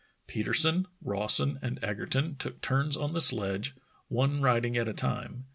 [0.25, 3.75] Petersen, Rawson, and Eger ton took turns on the sledge,
[4.07, 5.45] one riding at a time.